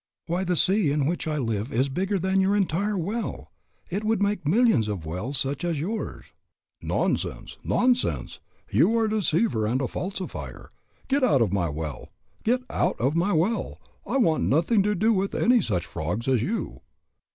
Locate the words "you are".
8.71-9.05